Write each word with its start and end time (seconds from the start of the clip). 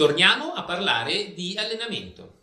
Torniamo 0.00 0.54
a 0.54 0.64
parlare 0.64 1.34
di 1.34 1.58
allenamento. 1.58 2.38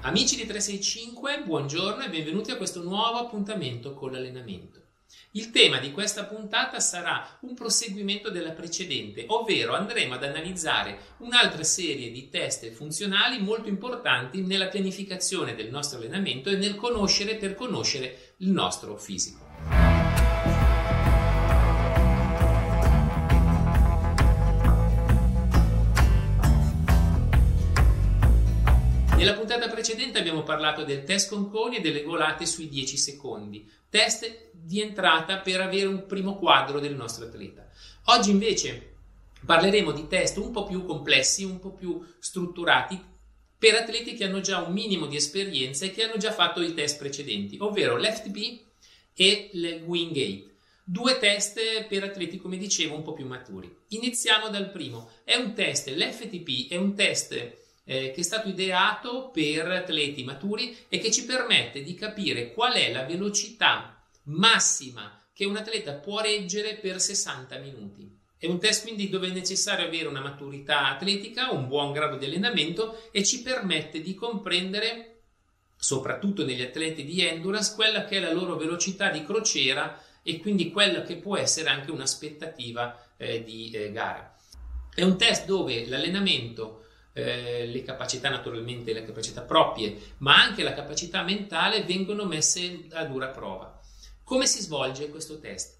Amici 0.00 0.34
di 0.34 0.46
365, 0.46 1.42
buongiorno 1.44 2.02
e 2.02 2.10
benvenuti 2.10 2.50
a 2.50 2.56
questo 2.56 2.82
nuovo 2.82 3.18
appuntamento 3.18 3.94
con 3.94 4.10
l'allenamento. 4.10 4.87
Il 5.32 5.50
tema 5.50 5.78
di 5.78 5.92
questa 5.92 6.24
puntata 6.24 6.80
sarà 6.80 7.38
un 7.40 7.54
proseguimento 7.54 8.30
della 8.30 8.52
precedente, 8.52 9.24
ovvero 9.28 9.74
andremo 9.74 10.14
ad 10.14 10.24
analizzare 10.24 10.98
un'altra 11.18 11.62
serie 11.62 12.10
di 12.10 12.28
test 12.28 12.70
funzionali 12.70 13.38
molto 13.38 13.68
importanti 13.68 14.42
nella 14.42 14.68
pianificazione 14.68 15.54
del 15.54 15.70
nostro 15.70 15.98
allenamento 15.98 16.50
e 16.50 16.56
nel 16.56 16.76
conoscere 16.76 17.36
per 17.36 17.54
conoscere 17.54 18.34
il 18.38 18.50
nostro 18.50 18.96
fisico. 18.96 19.47
Nella 29.18 29.34
puntata 29.34 29.66
precedente 29.68 30.16
abbiamo 30.16 30.44
parlato 30.44 30.84
del 30.84 31.02
test 31.02 31.30
con 31.30 31.50
coni 31.50 31.78
e 31.78 31.80
delle 31.80 32.04
volate 32.04 32.46
sui 32.46 32.68
10 32.68 32.96
secondi, 32.96 33.68
test 33.90 34.52
di 34.52 34.80
entrata 34.80 35.38
per 35.38 35.60
avere 35.60 35.86
un 35.86 36.06
primo 36.06 36.36
quadro 36.36 36.78
del 36.78 36.94
nostro 36.94 37.24
atleta. 37.24 37.68
Oggi 38.04 38.30
invece 38.30 38.94
parleremo 39.44 39.90
di 39.90 40.06
test 40.06 40.36
un 40.36 40.52
po' 40.52 40.62
più 40.62 40.84
complessi, 40.84 41.42
un 41.42 41.58
po' 41.58 41.72
più 41.72 42.00
strutturati 42.20 42.96
per 43.58 43.74
atleti 43.74 44.14
che 44.14 44.22
hanno 44.22 44.38
già 44.38 44.60
un 44.60 44.72
minimo 44.72 45.06
di 45.06 45.16
esperienza 45.16 45.84
e 45.84 45.90
che 45.90 46.04
hanno 46.04 46.16
già 46.16 46.30
fatto 46.30 46.62
i 46.62 46.72
test 46.72 46.98
precedenti, 46.98 47.56
ovvero 47.58 47.96
l'FTP 47.96 48.60
e 49.14 49.50
il 49.52 49.82
Wingate. 49.84 50.54
Due 50.84 51.18
test 51.18 51.86
per 51.88 52.04
atleti, 52.04 52.36
come 52.36 52.56
dicevo, 52.56 52.94
un 52.94 53.02
po' 53.02 53.14
più 53.14 53.26
maturi. 53.26 53.68
Iniziamo 53.88 54.48
dal 54.48 54.70
primo. 54.70 55.10
È 55.24 55.34
un 55.34 55.54
test, 55.54 55.88
l'FTP 55.88 56.70
è 56.70 56.76
un 56.76 56.94
test 56.94 57.66
eh, 57.90 58.10
che 58.10 58.20
è 58.20 58.22
stato 58.22 58.48
ideato 58.50 59.30
per 59.30 59.66
atleti 59.66 60.22
maturi 60.22 60.76
e 60.90 60.98
che 60.98 61.10
ci 61.10 61.24
permette 61.24 61.82
di 61.82 61.94
capire 61.94 62.52
qual 62.52 62.74
è 62.74 62.92
la 62.92 63.04
velocità 63.04 64.06
massima 64.24 65.18
che 65.32 65.46
un 65.46 65.56
atleta 65.56 65.94
può 65.94 66.20
reggere 66.20 66.74
per 66.74 67.00
60 67.00 67.56
minuti. 67.58 68.14
È 68.36 68.46
un 68.46 68.58
test 68.58 68.82
quindi 68.82 69.08
dove 69.08 69.28
è 69.28 69.32
necessario 69.32 69.86
avere 69.86 70.06
una 70.06 70.20
maturità 70.20 70.88
atletica, 70.88 71.50
un 71.50 71.66
buon 71.66 71.92
grado 71.92 72.18
di 72.18 72.26
allenamento 72.26 73.08
e 73.10 73.24
ci 73.24 73.40
permette 73.40 74.02
di 74.02 74.14
comprendere, 74.14 75.22
soprattutto 75.74 76.44
negli 76.44 76.62
atleti 76.62 77.04
di 77.04 77.24
endurance, 77.24 77.74
quella 77.74 78.04
che 78.04 78.18
è 78.18 78.20
la 78.20 78.32
loro 78.32 78.56
velocità 78.56 79.08
di 79.08 79.24
crociera 79.24 79.98
e 80.22 80.40
quindi 80.40 80.70
quella 80.70 81.02
che 81.02 81.16
può 81.16 81.38
essere 81.38 81.70
anche 81.70 81.90
un'aspettativa 81.90 83.14
eh, 83.16 83.42
di 83.42 83.70
eh, 83.70 83.90
gara. 83.92 84.36
È 84.94 85.02
un 85.02 85.16
test 85.16 85.46
dove 85.46 85.86
l'allenamento 85.86 86.82
eh, 87.18 87.66
le 87.66 87.82
capacità 87.82 88.30
naturalmente, 88.30 88.92
le 88.92 89.04
capacità 89.04 89.42
proprie, 89.42 89.96
ma 90.18 90.36
anche 90.36 90.62
la 90.62 90.72
capacità 90.72 91.22
mentale 91.22 91.82
vengono 91.82 92.24
messe 92.24 92.86
a 92.92 93.04
dura 93.04 93.28
prova. 93.28 93.80
Come 94.22 94.46
si 94.46 94.60
svolge 94.60 95.10
questo 95.10 95.40
test? 95.40 95.76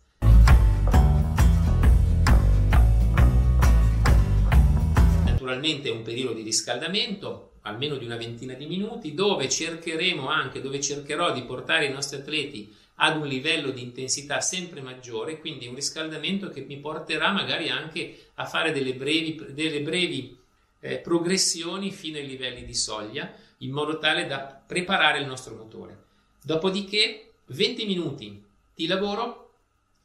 Naturalmente 5.25 5.89
è 5.89 5.92
un 5.92 6.03
periodo 6.03 6.34
di 6.34 6.42
riscaldamento, 6.42 7.52
almeno 7.62 7.97
di 7.97 8.05
una 8.05 8.17
ventina 8.17 8.55
di 8.55 8.67
minuti, 8.67 9.14
dove 9.14 9.48
cercheremo 9.48 10.28
anche, 10.28 10.61
dove 10.61 10.80
cercherò 10.80 11.33
di 11.33 11.45
portare 11.45 11.86
i 11.86 11.92
nostri 11.92 12.18
atleti 12.18 12.74
ad 13.01 13.17
un 13.17 13.29
livello 13.29 13.70
di 13.70 13.80
intensità 13.80 14.41
sempre 14.41 14.80
maggiore, 14.80 15.39
quindi 15.39 15.68
un 15.68 15.77
riscaldamento 15.77 16.51
che 16.51 16.62
mi 16.62 16.79
porterà 16.79 17.30
magari 17.30 17.68
anche 17.68 18.30
a 18.35 18.45
fare 18.45 18.73
delle 18.73 18.95
brevi, 18.95 19.52
delle 19.52 19.80
brevi 19.83 20.36
eh, 20.80 20.98
progressioni 20.98 21.90
fino 21.90 22.18
ai 22.18 22.27
livelli 22.27 22.64
di 22.64 22.74
soglia, 22.74 23.33
in 23.58 23.72
modo 23.72 23.98
tale 23.98 24.27
da 24.27 24.39
preparare 24.39 25.20
il 25.20 25.27
nostro 25.27 25.55
motore. 25.55 26.05
Dopodiché 26.42 27.33
20 27.46 27.86
minuti 27.86 28.44
di 28.74 28.86
lavoro 28.86 29.52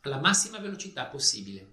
alla 0.01 0.19
massima 0.19 0.57
velocità 0.59 1.06
possibile. 1.06 1.72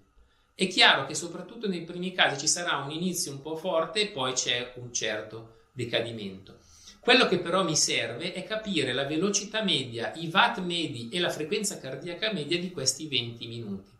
È 0.53 0.67
chiaro 0.67 1.05
che 1.05 1.15
soprattutto 1.15 1.67
nei 1.67 1.83
primi 1.83 2.13
casi 2.13 2.39
ci 2.39 2.47
sarà 2.47 2.77
un 2.77 2.91
inizio 2.91 3.31
un 3.31 3.41
po' 3.41 3.55
forte 3.55 4.01
e 4.01 4.07
poi 4.09 4.33
c'è 4.33 4.73
un 4.75 4.93
certo 4.93 5.61
decadimento. 5.71 6.59
Quello 6.99 7.27
che 7.27 7.39
però 7.39 7.63
mi 7.63 7.75
serve 7.75 8.31
è 8.31 8.43
capire 8.43 8.93
la 8.93 9.05
velocità 9.05 9.63
media, 9.63 10.13
i 10.15 10.29
watt 10.31 10.59
medi 10.59 11.09
e 11.09 11.19
la 11.19 11.31
frequenza 11.31 11.79
cardiaca 11.79 12.31
media 12.31 12.59
di 12.59 12.69
questi 12.69 13.07
20 13.07 13.47
minuti. 13.47 13.91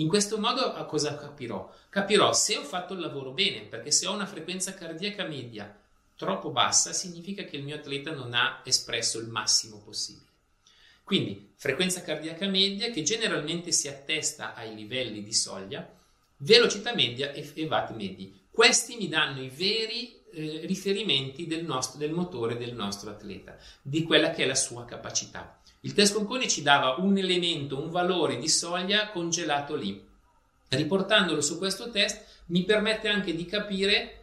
In 0.00 0.08
questo 0.08 0.38
modo 0.38 0.72
cosa 0.86 1.14
capirò? 1.14 1.70
Capirò 1.90 2.32
se 2.32 2.56
ho 2.56 2.62
fatto 2.62 2.94
il 2.94 3.00
lavoro 3.00 3.32
bene, 3.32 3.60
perché 3.60 3.90
se 3.90 4.06
ho 4.06 4.14
una 4.14 4.24
frequenza 4.24 4.72
cardiaca 4.72 5.24
media 5.24 5.76
troppo 6.16 6.50
bassa 6.50 6.94
significa 6.94 7.44
che 7.44 7.56
il 7.56 7.64
mio 7.64 7.76
atleta 7.76 8.10
non 8.12 8.32
ha 8.32 8.62
espresso 8.64 9.18
il 9.18 9.28
massimo 9.28 9.78
possibile. 9.78 10.28
Quindi 11.04 11.52
frequenza 11.54 12.00
cardiaca 12.00 12.46
media 12.46 12.90
che 12.90 13.02
generalmente 13.02 13.72
si 13.72 13.88
attesta 13.88 14.54
ai 14.54 14.74
livelli 14.74 15.22
di 15.22 15.34
soglia, 15.34 15.86
velocità 16.38 16.94
media 16.94 17.32
e, 17.32 17.50
e 17.54 17.64
watt 17.66 17.90
medi. 17.90 18.39
Questi 18.50 18.96
mi 18.96 19.08
danno 19.08 19.42
i 19.42 19.48
veri 19.48 20.20
eh, 20.32 20.60
riferimenti 20.64 21.46
del, 21.46 21.64
nostro, 21.64 21.98
del 21.98 22.12
motore 22.12 22.56
del 22.56 22.74
nostro 22.74 23.10
atleta, 23.10 23.56
di 23.82 24.02
quella 24.02 24.30
che 24.30 24.44
è 24.44 24.46
la 24.46 24.54
sua 24.54 24.84
capacità. 24.84 25.60
Il 25.80 25.94
test 25.94 26.14
Conconi 26.14 26.48
ci 26.48 26.62
dava 26.62 26.96
un 26.98 27.16
elemento, 27.16 27.80
un 27.80 27.90
valore 27.90 28.38
di 28.38 28.48
soglia 28.48 29.10
congelato 29.10 29.74
lì. 29.74 30.06
Riportandolo 30.68 31.40
su 31.40 31.58
questo 31.58 31.90
test 31.90 32.24
mi 32.46 32.64
permette 32.64 33.08
anche 33.08 33.34
di 33.34 33.44
capire 33.46 34.20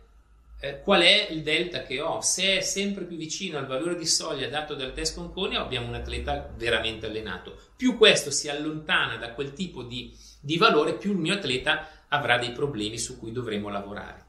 eh, 0.59 0.81
qual 0.81 1.01
è 1.01 1.27
il 1.31 1.43
delta 1.43 1.83
che 1.83 1.99
ho. 1.99 2.21
Se 2.21 2.57
è 2.57 2.61
sempre 2.61 3.05
più 3.05 3.17
vicino 3.17 3.57
al 3.57 3.67
valore 3.67 3.97
di 3.97 4.05
soglia 4.05 4.47
dato 4.49 4.75
dal 4.75 4.93
test 4.93 5.15
Conconi, 5.15 5.55
abbiamo 5.55 5.87
un 5.87 5.95
atleta 5.95 6.53
veramente 6.55 7.05
allenato. 7.05 7.57
Più 7.75 7.97
questo 7.97 8.31
si 8.31 8.49
allontana 8.49 9.17
da 9.17 9.33
quel 9.33 9.53
tipo 9.53 9.83
di, 9.83 10.15
di 10.39 10.57
valore, 10.57 10.95
più 10.95 11.11
il 11.11 11.17
mio 11.17 11.33
atleta 11.33 11.87
avrà 12.09 12.37
dei 12.37 12.51
problemi 12.51 12.97
su 12.97 13.17
cui 13.17 13.31
dovremo 13.31 13.69
lavorare. 13.69 14.25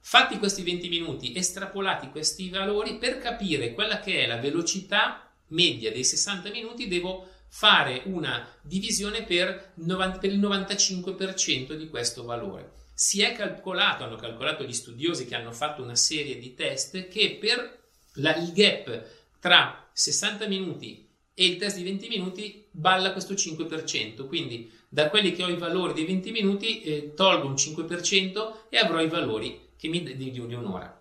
Fatti 0.00 0.38
questi 0.38 0.62
20 0.62 0.88
minuti, 0.88 1.34
estrapolati 1.36 2.08
questi 2.08 2.48
valori 2.48 2.96
per 2.96 3.18
capire 3.18 3.74
quella 3.74 4.00
che 4.00 4.24
è 4.24 4.26
la 4.26 4.38
velocità 4.38 5.30
media 5.48 5.92
dei 5.92 6.04
60 6.04 6.50
minuti, 6.50 6.88
devo 6.88 7.28
fare 7.48 8.02
una 8.06 8.46
divisione 8.62 9.24
per, 9.24 9.72
90, 9.74 10.18
per 10.18 10.32
il 10.32 10.40
95% 10.40 11.74
di 11.74 11.88
questo 11.88 12.24
valore. 12.24 12.72
Si 12.94 13.20
è 13.22 13.34
calcolato, 13.34 14.04
hanno 14.04 14.16
calcolato 14.16 14.64
gli 14.64 14.72
studiosi 14.72 15.26
che 15.26 15.34
hanno 15.34 15.52
fatto 15.52 15.82
una 15.82 15.94
serie 15.94 16.38
di 16.38 16.54
test, 16.54 17.08
che 17.08 17.36
per 17.38 17.78
la, 18.14 18.34
il 18.36 18.52
gap 18.52 19.04
tra 19.40 19.88
60 19.92 20.48
minuti 20.48 21.07
e 21.40 21.46
il 21.46 21.56
test 21.56 21.76
di 21.76 21.84
20 21.84 22.08
minuti 22.08 22.66
balla 22.68 23.12
questo 23.12 23.34
5%, 23.34 24.26
quindi 24.26 24.72
da 24.88 25.08
quelli 25.08 25.30
che 25.30 25.44
ho 25.44 25.48
i 25.48 25.56
valori 25.56 25.92
dei 25.92 26.04
20 26.04 26.32
minuti 26.32 26.80
eh, 26.80 27.14
tolgo 27.14 27.46
un 27.46 27.54
5% 27.54 28.54
e 28.68 28.76
avrò 28.76 29.00
i 29.00 29.06
valori 29.06 29.68
che 29.76 29.86
mi 29.86 30.02
di, 30.02 30.32
di 30.32 30.38
un'ora. 30.40 31.00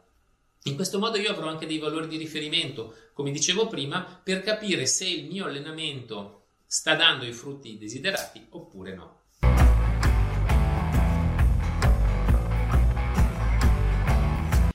In 0.66 0.76
questo 0.76 1.00
modo 1.00 1.18
io 1.18 1.32
avrò 1.32 1.48
anche 1.48 1.66
dei 1.66 1.80
valori 1.80 2.08
di 2.08 2.18
riferimento, 2.18 2.94
come 3.14 3.32
dicevo 3.32 3.66
prima, 3.66 4.04
per 4.24 4.44
capire 4.44 4.86
se 4.86 5.08
il 5.08 5.26
mio 5.26 5.46
allenamento 5.46 6.50
sta 6.68 6.94
dando 6.94 7.26
i 7.26 7.32
frutti 7.32 7.80
desiderati 7.80 8.46
oppure 8.50 8.94
no. 8.94 9.22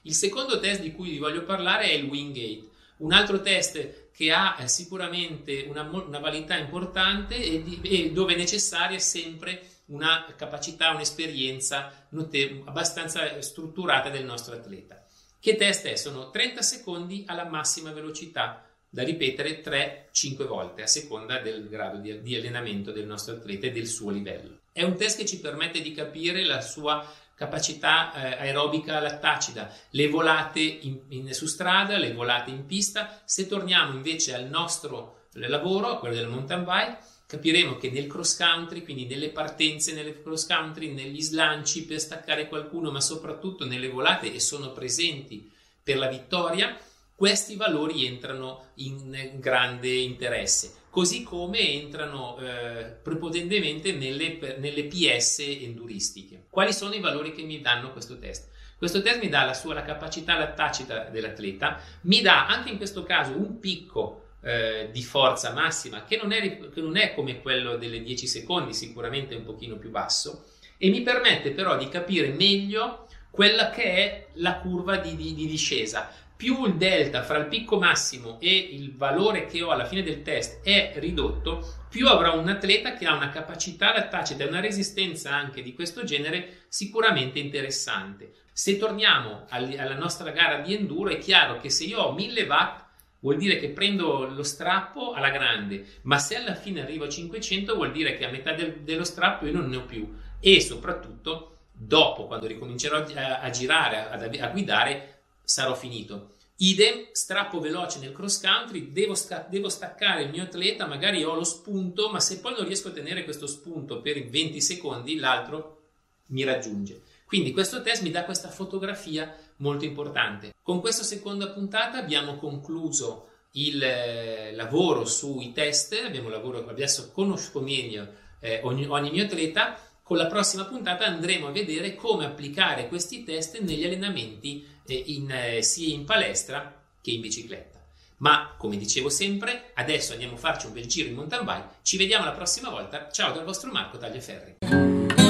Il 0.02 0.14
secondo 0.14 0.58
test 0.58 0.80
di 0.80 0.90
cui 0.90 1.10
vi 1.10 1.18
voglio 1.18 1.44
parlare 1.44 1.84
è 1.84 1.92
il 1.92 2.08
Wingate, 2.08 2.70
un 2.96 3.12
altro 3.12 3.40
test 3.40 4.01
che 4.12 4.32
ha 4.32 4.56
eh, 4.58 4.68
sicuramente 4.68 5.66
una, 5.68 5.82
una, 5.82 6.18
validità 6.18 6.56
importante 6.56 7.36
e, 7.36 7.62
di, 7.62 7.80
e 7.82 8.12
dove 8.12 8.34
è 8.34 8.36
necessaria 8.36 8.98
sempre 8.98 9.68
una 9.86 10.26
capacità, 10.36 10.92
un'esperienza 10.92 12.06
note- 12.10 12.62
abbastanza 12.64 13.40
strutturata 13.40 14.10
del 14.10 14.24
nostro 14.24 14.54
atleta. 14.54 15.04
Che 15.40 15.56
test 15.56 15.86
è? 15.86 15.96
Sono 15.96 16.30
30 16.30 16.62
secondi 16.62 17.24
alla 17.26 17.44
massima 17.44 17.90
velocità 17.90 18.64
da 18.94 19.02
ripetere 19.04 19.62
3-5 19.62 20.46
volte 20.46 20.82
a 20.82 20.86
seconda 20.86 21.38
del 21.38 21.66
grado 21.66 21.96
di, 21.96 22.20
di, 22.20 22.36
allenamento 22.36 22.92
del 22.92 23.06
nostro 23.06 23.36
atleta 23.36 23.66
e 23.66 23.72
del 23.72 23.86
suo 23.86 24.10
livello. 24.10 24.58
È 24.70 24.82
un 24.82 24.96
test 24.96 25.16
che 25.16 25.24
ci 25.24 25.40
permette 25.40 25.80
di 25.80 25.92
capire 25.92 26.44
la 26.44 26.60
sua 26.60 27.02
capacità 27.34 28.12
eh, 28.12 28.44
aerobica 28.44 29.00
lattacida, 29.00 29.74
le 29.92 30.08
volate 30.08 30.60
in, 30.60 31.00
in, 31.08 31.32
su 31.32 31.46
strada, 31.46 31.96
le 31.96 32.12
volate 32.12 32.50
in 32.50 32.66
pista. 32.66 33.22
Se 33.24 33.46
torniamo 33.46 33.94
invece 33.94 34.34
al 34.34 34.50
nostro 34.50 35.28
lavoro, 35.32 35.88
a 35.88 35.98
quello 35.98 36.16
del 36.16 36.28
mountain 36.28 36.62
bike, 36.62 36.98
capiremo 37.26 37.78
che 37.78 37.90
nel 37.90 38.06
cross 38.06 38.36
country, 38.36 38.84
quindi 38.84 39.06
nelle 39.06 39.30
partenze 39.30 39.94
nelle 39.94 40.20
cross 40.20 40.46
country, 40.46 40.92
negli 40.92 41.22
slanci 41.22 41.86
per 41.86 41.98
staccare 41.98 42.46
qualcuno, 42.46 42.90
ma 42.90 43.00
soprattutto 43.00 43.64
nelle 43.64 43.88
volate 43.88 44.34
e 44.34 44.38
sono 44.38 44.70
presenti 44.72 45.50
per 45.82 45.96
la 45.96 46.08
vittoria, 46.08 46.78
questi 47.22 47.54
valori 47.54 48.04
entrano 48.04 48.70
in 48.78 49.36
grande 49.38 49.88
interesse, 49.90 50.72
così 50.90 51.22
come 51.22 51.60
entrano 51.60 52.36
eh, 52.38 52.96
prepotentemente 53.00 53.92
nelle, 53.92 54.56
nelle, 54.58 54.86
PS 54.86 55.38
enduristiche. 55.60 56.46
Quali 56.50 56.72
sono 56.72 56.94
i 56.94 56.98
valori 56.98 57.32
che 57.32 57.42
mi 57.42 57.60
danno 57.60 57.92
questo 57.92 58.18
test? 58.18 58.50
Questo 58.76 59.02
test 59.02 59.20
mi 59.20 59.28
dà 59.28 59.44
la 59.44 59.54
sua 59.54 59.72
la 59.72 59.84
capacità 59.84 60.36
la 60.36 60.50
tacita 60.50 61.04
dell'atleta, 61.10 61.80
mi 62.00 62.22
dà 62.22 62.48
anche 62.48 62.70
in 62.70 62.76
questo 62.76 63.04
caso 63.04 63.36
un 63.36 63.60
picco 63.60 64.30
eh, 64.42 64.88
di 64.90 65.04
forza 65.04 65.52
massima 65.52 66.02
che 66.02 66.16
non, 66.16 66.32
è, 66.32 66.70
che 66.70 66.80
non 66.80 66.96
è 66.96 67.14
come 67.14 67.40
quello 67.40 67.76
delle 67.76 68.02
10 68.02 68.26
secondi, 68.26 68.74
sicuramente 68.74 69.36
un 69.36 69.44
pochino 69.44 69.76
più 69.76 69.90
basso, 69.90 70.46
e 70.76 70.90
mi 70.90 71.02
permette 71.02 71.52
però 71.52 71.78
di 71.78 71.88
capire 71.88 72.30
meglio 72.30 73.06
quella 73.30 73.70
che 73.70 73.82
è 73.84 74.26
la 74.34 74.56
curva 74.56 74.96
di, 74.96 75.14
di, 75.14 75.34
di 75.34 75.46
discesa 75.46 76.10
più 76.42 76.66
il 76.66 76.74
delta 76.74 77.22
fra 77.22 77.38
il 77.38 77.46
picco 77.46 77.78
massimo 77.78 78.40
e 78.40 78.52
il 78.52 78.96
valore 78.96 79.46
che 79.46 79.62
ho 79.62 79.70
alla 79.70 79.84
fine 79.84 80.02
del 80.02 80.22
test 80.22 80.64
è 80.64 80.92
ridotto, 80.96 81.84
più 81.88 82.08
avrò 82.08 82.36
un 82.36 82.48
atleta 82.48 82.94
che 82.94 83.06
ha 83.06 83.14
una 83.14 83.28
capacità 83.28 83.92
tacita 84.08 84.42
e 84.42 84.48
una 84.48 84.58
resistenza 84.58 85.32
anche 85.32 85.62
di 85.62 85.72
questo 85.72 86.02
genere 86.02 86.64
sicuramente 86.66 87.38
interessante. 87.38 88.32
Se 88.52 88.76
torniamo 88.76 89.44
alla 89.50 89.94
nostra 89.94 90.32
gara 90.32 90.56
di 90.56 90.74
enduro, 90.74 91.10
è 91.10 91.18
chiaro 91.18 91.60
che 91.60 91.70
se 91.70 91.84
io 91.84 92.00
ho 92.00 92.12
1000 92.12 92.42
watt 92.42 92.86
vuol 93.20 93.36
dire 93.36 93.60
che 93.60 93.68
prendo 93.68 94.26
lo 94.26 94.42
strappo 94.42 95.12
alla 95.12 95.30
grande, 95.30 96.00
ma 96.02 96.18
se 96.18 96.34
alla 96.34 96.56
fine 96.56 96.82
arrivo 96.82 97.04
a 97.04 97.08
500 97.08 97.76
vuol 97.76 97.92
dire 97.92 98.16
che 98.16 98.26
a 98.26 98.30
metà 98.30 98.52
del, 98.52 98.80
dello 98.80 99.04
strappo 99.04 99.46
io 99.46 99.52
non 99.52 99.68
ne 99.68 99.76
ho 99.76 99.84
più 99.84 100.12
e 100.40 100.60
soprattutto 100.60 101.58
dopo, 101.70 102.26
quando 102.26 102.48
ricomincerò 102.48 102.96
a, 102.96 103.38
a 103.38 103.50
girare, 103.50 104.10
a, 104.10 104.44
a 104.44 104.48
guidare, 104.48 105.21
sarò 105.44 105.74
finito. 105.74 106.36
Idem, 106.56 107.08
strappo 107.12 107.58
veloce 107.58 107.98
nel 107.98 108.12
cross 108.12 108.40
country, 108.40 108.92
devo, 108.92 109.14
sta- 109.14 109.46
devo, 109.50 109.68
staccare 109.68 110.22
il 110.22 110.30
mio 110.30 110.44
atleta, 110.44 110.86
magari 110.86 111.24
ho 111.24 111.34
lo 111.34 111.44
spunto, 111.44 112.08
ma 112.10 112.20
se 112.20 112.38
poi 112.38 112.54
non 112.56 112.66
riesco 112.66 112.88
a 112.88 112.92
tenere 112.92 113.24
questo 113.24 113.46
spunto 113.46 114.00
per 114.00 114.24
20 114.24 114.60
secondi, 114.60 115.16
l'altro 115.16 115.80
mi 116.26 116.44
raggiunge. 116.44 117.02
Quindi 117.26 117.52
questo 117.52 117.82
test 117.82 118.02
mi 118.02 118.10
dà 118.10 118.24
questa 118.24 118.48
fotografia 118.48 119.34
molto 119.56 119.84
importante. 119.84 120.54
Con 120.62 120.80
questa 120.80 121.02
seconda 121.02 121.48
puntata 121.48 121.98
abbiamo 121.98 122.36
concluso 122.36 123.28
il 123.52 123.82
eh, 123.82 124.52
lavoro 124.54 125.04
sui 125.04 125.52
test, 125.52 126.00
abbiamo 126.04 126.28
lavoro, 126.28 126.68
adesso 126.68 127.10
conosco 127.10 127.60
meglio 127.60 128.06
eh, 128.40 128.60
ogni, 128.64 128.86
ogni 128.86 129.10
mio 129.10 129.24
atleta, 129.24 129.78
con 130.12 130.20
la 130.20 130.28
prossima 130.28 130.66
puntata 130.66 131.06
andremo 131.06 131.46
a 131.46 131.52
vedere 131.52 131.94
come 131.94 132.26
applicare 132.26 132.86
questi 132.86 133.24
test 133.24 133.58
negli 133.60 133.82
allenamenti 133.82 134.62
eh, 134.86 135.04
in, 135.06 135.30
eh, 135.30 135.62
sia 135.62 135.94
in 135.94 136.04
palestra 136.04 136.82
che 137.00 137.12
in 137.12 137.22
bicicletta. 137.22 137.82
Ma 138.18 138.54
come 138.58 138.76
dicevo 138.76 139.08
sempre, 139.08 139.70
adesso 139.72 140.12
andiamo 140.12 140.34
a 140.34 140.38
farci 140.38 140.66
un 140.66 140.74
bel 140.74 140.84
giro 140.84 141.08
in 141.08 141.14
mountain 141.14 141.46
bike. 141.46 141.76
Ci 141.80 141.96
vediamo 141.96 142.26
la 142.26 142.32
prossima 142.32 142.68
volta. 142.68 143.08
Ciao 143.10 143.32
dal 143.32 143.44
vostro 143.44 143.72
Marco 143.72 143.96
Tagliaferri. 143.96 145.21